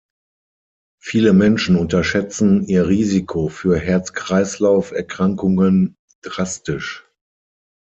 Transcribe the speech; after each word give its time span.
Viele 0.99 1.31
Menschen 1.31 1.75
unterschätzen 1.75 2.63
ihr 2.65 2.87
Risiko 2.87 3.49
für 3.49 3.77
Herz-Kreislauf-Erkrankungen 3.77 5.95
drastisch. 6.23 7.05